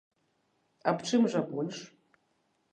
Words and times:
Аб 0.93 0.97
чым 1.11 1.29
жа 1.35 1.45
больш? 1.53 1.77